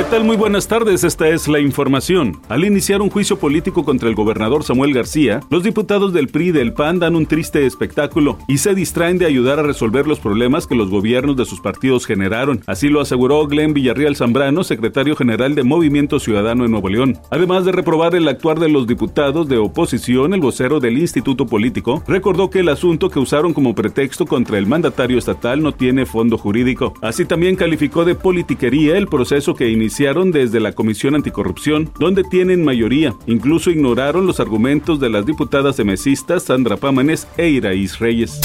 ¿Qué 0.00 0.06
tal? 0.06 0.24
Muy 0.24 0.38
buenas 0.38 0.66
tardes, 0.66 1.04
esta 1.04 1.28
es 1.28 1.46
la 1.46 1.60
información. 1.60 2.40
Al 2.48 2.64
iniciar 2.64 3.02
un 3.02 3.10
juicio 3.10 3.38
político 3.38 3.84
contra 3.84 4.08
el 4.08 4.14
gobernador 4.14 4.64
Samuel 4.64 4.94
García, 4.94 5.40
los 5.50 5.62
diputados 5.62 6.14
del 6.14 6.28
PRI 6.28 6.46
y 6.48 6.52
del 6.52 6.72
PAN 6.72 7.00
dan 7.00 7.16
un 7.16 7.26
triste 7.26 7.66
espectáculo 7.66 8.38
y 8.48 8.56
se 8.56 8.74
distraen 8.74 9.18
de 9.18 9.26
ayudar 9.26 9.58
a 9.58 9.62
resolver 9.62 10.06
los 10.06 10.18
problemas 10.18 10.66
que 10.66 10.74
los 10.74 10.88
gobiernos 10.88 11.36
de 11.36 11.44
sus 11.44 11.60
partidos 11.60 12.06
generaron. 12.06 12.62
Así 12.66 12.88
lo 12.88 13.02
aseguró 13.02 13.46
Glenn 13.46 13.74
Villarreal 13.74 14.16
Zambrano, 14.16 14.64
secretario 14.64 15.16
general 15.16 15.54
de 15.54 15.64
Movimiento 15.64 16.18
Ciudadano 16.18 16.64
en 16.64 16.70
Nuevo 16.70 16.88
León. 16.88 17.18
Además 17.28 17.66
de 17.66 17.72
reprobar 17.72 18.14
el 18.14 18.26
actuar 18.26 18.58
de 18.58 18.70
los 18.70 18.86
diputados 18.86 19.50
de 19.50 19.58
oposición, 19.58 20.32
el 20.32 20.40
vocero 20.40 20.80
del 20.80 20.96
Instituto 20.96 21.44
Político 21.44 22.02
recordó 22.08 22.48
que 22.48 22.60
el 22.60 22.70
asunto 22.70 23.10
que 23.10 23.18
usaron 23.18 23.52
como 23.52 23.74
pretexto 23.74 24.24
contra 24.24 24.56
el 24.56 24.66
mandatario 24.66 25.18
estatal 25.18 25.62
no 25.62 25.72
tiene 25.72 26.06
fondo 26.06 26.38
jurídico. 26.38 26.94
Así 27.02 27.26
también 27.26 27.54
calificó 27.54 28.06
de 28.06 28.14
politiquería 28.14 28.96
el 28.96 29.06
proceso 29.06 29.54
que 29.54 29.68
iniciaron 29.90 30.30
desde 30.30 30.60
la 30.60 30.70
Comisión 30.70 31.16
Anticorrupción, 31.16 31.90
donde 31.98 32.22
tienen 32.22 32.64
mayoría. 32.64 33.16
Incluso 33.26 33.70
ignoraron 33.70 34.24
los 34.24 34.38
argumentos 34.38 35.00
de 35.00 35.10
las 35.10 35.26
diputadas 35.26 35.80
emesistas 35.80 36.44
Sandra 36.44 36.76
Pámanes 36.76 37.26
e 37.36 37.48
Iraís 37.48 37.98
Reyes. 37.98 38.40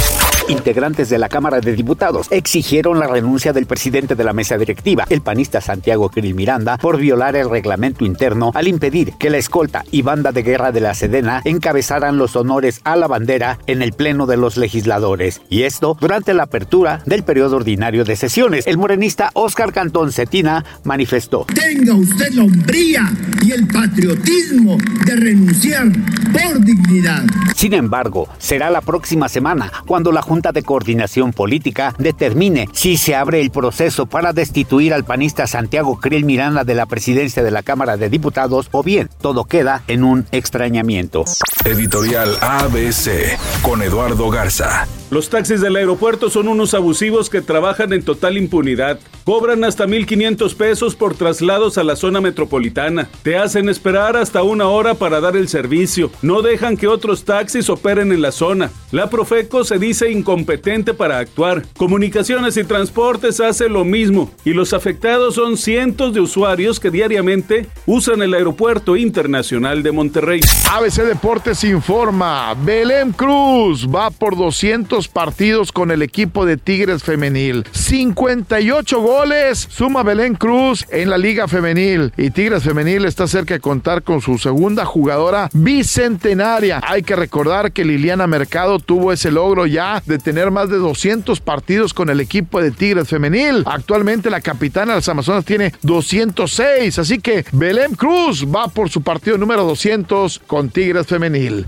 Integrantes 0.48 1.10
de 1.10 1.18
la 1.18 1.28
Cámara 1.28 1.60
de 1.60 1.76
Diputados 1.76 2.28
exigieron 2.30 3.00
la 3.00 3.08
renuncia 3.08 3.52
del 3.52 3.66
presidente 3.66 4.14
de 4.14 4.24
la 4.24 4.34
mesa 4.34 4.58
directiva, 4.60 5.06
el 5.10 5.22
panista 5.22 5.60
Santiago 5.60 6.10
Krill 6.10 6.36
Miranda, 6.36 6.78
por 6.78 6.98
violar 6.98 7.36
el 7.36 7.50
reglamento 7.50 8.06
interno 8.06 8.52
al 8.54 8.68
impedir 8.68 9.14
que 9.18 9.32
la 9.32 9.38
escolta 9.38 9.84
y 9.92 10.04
banda 10.04 10.32
de 10.32 10.44
guerra 10.44 10.72
de 10.72 10.82
la 10.82 10.94
Sedena 10.94 11.42
encabezaran 11.46 12.18
los 12.18 12.36
honores 12.36 12.82
a 12.84 12.96
la 12.96 13.08
bandera 13.08 13.58
en 13.66 13.82
el 13.82 13.94
Pleno 13.94 14.28
de 14.28 14.38
los 14.38 14.58
Legisladores. 14.58 15.42
Y 15.50 15.64
esto 15.64 15.98
durante 16.00 16.36
la 16.36 16.44
apertura 16.44 17.02
del 17.08 17.24
periodo 17.24 17.56
ordinario 17.56 18.04
de 18.04 18.16
sesiones. 18.16 18.68
El 18.68 18.78
morenista 18.78 19.32
Óscar 19.34 19.74
Cantón 19.74 20.12
Cetina 20.12 20.64
manifestó. 20.84 21.46
Tenga 21.56 21.96
usted 21.96 22.32
la 22.34 22.44
hombría 22.44 23.02
y 23.46 23.52
el 23.52 23.68
patriotismo 23.68 24.78
de 25.06 25.16
renunciar 25.16 25.92
por 26.34 26.60
dignidad. 26.66 27.24
Sin 27.56 27.74
embargo, 27.74 28.28
será 28.40 28.72
la 28.72 28.82
próxima 28.82 29.30
semana 29.30 29.72
cuando 29.86 30.12
la 30.12 30.24
Junta 30.24 30.52
de 30.52 30.64
Coordinación 30.64 31.32
Política 31.32 31.94
determine 32.00 32.68
si 32.74 32.98
se 32.98 33.16
abre 33.16 33.42
el 33.42 33.52
proceso 33.52 34.08
para 34.08 34.34
destituir 34.34 34.96
al 34.96 35.06
panista 35.06 35.46
Santiago 35.46 36.00
Krill 36.00 36.26
Miranda 36.26 36.64
de 36.64 36.74
la 36.74 36.88
presidencia 36.88 37.44
de 37.44 37.52
la 37.52 37.62
Cámara 37.62 37.98
de 37.98 38.10
Diputados 38.10 38.68
o 38.72 38.82
bien 38.82 39.10
todo 39.22 39.46
queda 39.46 39.84
en 39.88 40.04
un 40.04 40.26
extrañamiento. 40.32 41.26
Editorial 41.66 42.36
ABC 42.42 43.38
con 43.62 43.84
Eduardo 43.84 44.30
Garza. 44.32 44.88
Los 45.12 45.30
taxis 45.30 45.62
del 45.62 45.76
aeropuerto 45.76 46.32
son 46.32 46.48
unos 46.48 46.74
abusivos 46.74 47.30
que 47.30 47.42
trabajan 47.42 47.94
en 47.94 48.04
total 48.04 48.38
impunidad. 48.38 49.00
Cobran 49.24 49.64
hasta 49.64 49.86
1.500 49.86 50.56
pesos 50.56 50.96
por 50.96 51.16
traslados 51.16 51.78
a 51.78 51.84
la 51.84 51.96
zona 51.96 52.22
metropolitana. 52.22 53.08
Te 53.22 53.38
hacen 53.38 53.70
esperar 53.70 54.18
hasta 54.18 54.42
una 54.42 54.68
hora 54.68 54.96
para 54.96 55.20
dar 55.20 55.36
el 55.38 55.48
servicio. 55.48 56.12
No 56.24 56.42
dejan 56.42 56.76
que 56.76 56.88
otros 56.88 57.24
taxis 57.24 57.70
operen 57.70 58.12
en 58.12 58.22
la 58.22 58.32
zona. 58.32 58.72
La 58.92 59.10
Profeco 59.10 59.64
se 59.64 59.78
dice 59.78 60.12
incompetente 60.12 60.94
para 60.94 61.20
actuar. 61.20 61.64
Comunicaciones 61.78 62.58
y 62.58 62.64
Transportes 62.64 63.40
hace 63.40 63.70
lo 63.70 63.86
mismo. 63.86 64.32
Y 64.44 64.54
los 64.54 64.74
afectados 64.74 65.36
son 65.36 65.58
cientos 65.58 66.14
de 66.14 66.22
usuarios 66.22 66.80
que 66.80 66.92
diariamente 66.92 67.68
usan 67.86 68.22
el 68.24 68.34
Aeropuerto 68.34 68.96
Internacional 68.96 69.84
de 69.84 69.92
Monterrey. 69.92 70.42
ABC 70.72 71.04
Deportes 71.04 71.64
informa. 71.64 72.56
Belén 72.64 73.12
Cruz 73.12 73.88
va 73.88 74.10
por 74.10 74.36
200 74.36 74.95
partidos 75.08 75.72
con 75.72 75.92
el 75.92 76.02
equipo 76.02 76.46
de 76.46 76.58
Tigres 76.58 77.04
Femenil. 77.04 77.66
58 77.72 79.02
goles 79.02 79.68
suma 79.70 80.04
Belén 80.04 80.36
Cruz 80.36 80.86
en 80.90 81.10
la 81.10 81.18
Liga 81.18 81.48
Femenil. 81.48 82.14
Y 82.18 82.30
Tigres 82.32 82.64
Femenil 82.64 83.04
está 83.06 83.28
cerca 83.28 83.54
de 83.54 83.60
contar 83.60 84.04
con 84.04 84.22
su 84.22 84.38
segunda 84.38 84.86
jugadora 84.86 85.50
bicentenaria. 85.54 86.82
Hay 86.84 87.04
que 87.04 87.16
recordar 87.16 87.74
que 87.74 87.84
Liliana 87.84 88.28
Mercado 88.28 88.80
tuvo 88.80 89.12
ese 89.12 89.32
logro 89.32 89.66
ya 89.66 90.02
de 90.06 90.18
tener 90.18 90.50
más 90.50 90.70
de 90.70 90.78
200 90.78 91.42
partidos 91.42 91.94
con 91.94 92.10
el 92.10 92.22
equipo 92.22 92.62
de 92.62 92.72
Tigres 92.72 93.10
Femenil. 93.10 93.64
Actualmente 93.66 94.30
la 94.30 94.40
capitana 94.40 94.94
de 94.94 95.00
las 95.00 95.10
Amazonas 95.10 95.44
tiene 95.44 95.74
206. 95.82 97.00
Así 97.00 97.20
que 97.20 97.46
Belén 97.52 97.96
Cruz 97.96 98.46
va 98.46 98.70
por 98.70 98.90
su 98.90 99.02
partido 99.02 99.38
número 99.38 99.66
200 99.66 100.40
con 100.48 100.70
Tigres 100.70 101.08
Femenil. 101.08 101.66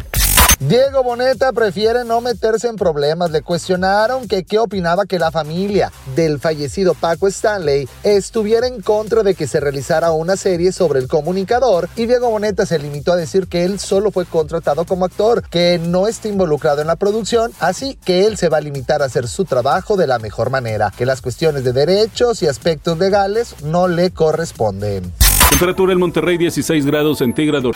Diego 0.60 1.04
Boneta 1.04 1.54
prefiere 1.54 2.04
no 2.04 2.20
meterse 2.20 2.68
en 2.68 2.78
problemas. 2.78 3.30
Le 3.30 3.44
cuestionaron 3.44 4.28
que 4.28 4.44
qué 4.44 4.58
opinaba 4.58 5.06
que 5.06 5.20
la 5.20 5.30
familia 5.30 5.92
del 6.16 6.40
fallecido 6.40 6.96
Paco 6.96 7.28
Stanley 7.28 7.88
estuviera 8.04 8.66
en 8.66 8.82
contra 8.82 9.22
de 9.22 9.36
que 9.36 9.46
se 9.46 9.60
realizara 9.60 10.12
una 10.12 10.36
serie 10.36 10.72
sobre 10.72 11.00
el 11.00 11.08
comunicador 11.08 11.90
y 11.96 12.08
Diego 12.08 12.32
Boneta 12.32 12.66
se 12.66 12.80
limitó 12.80 13.12
a 13.12 13.16
decir 13.18 13.48
que 13.48 13.66
él 13.66 13.80
solo 13.80 14.10
fue 14.10 14.26
contratado 14.26 14.86
como 14.86 15.06
actor, 15.06 15.48
que 15.48 15.80
no 15.80 16.08
está 16.08 16.28
involucrado 16.28 16.82
en 16.82 16.88
la 16.88 16.96
producción, 16.96 17.52
así 17.60 17.98
que 18.04 18.26
él 18.26 18.38
se 18.38 18.50
va 18.50 18.58
a 18.58 18.62
limitar 18.62 19.04
a 19.04 19.06
hacer 19.06 19.28
su 19.28 19.46
trabajo 19.46 19.96
de 19.96 20.08
la 20.08 20.18
mejor 20.18 20.50
manera, 20.50 20.92
que 20.98 21.06
las 21.06 21.22
cuestiones 21.22 21.64
de 21.64 21.74
derechos 21.74 22.42
y 22.42 22.48
aspectos 22.48 22.98
legales 22.98 23.56
no 23.64 23.88
le 23.88 24.10
corresponden. 24.10 25.14
Temperatura 25.52 25.94
en 25.94 26.00
Monterrey 26.00 26.38
16 26.38 26.86
grados 26.86 27.20
centígrados. 27.20 27.76